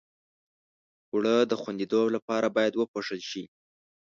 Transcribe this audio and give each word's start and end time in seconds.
اوړه 1.11 1.35
د 1.45 1.53
خوندیتوب 1.61 2.07
لپاره 2.15 2.47
باید 2.55 2.73
پوښل 2.93 3.21
شي 3.29 3.43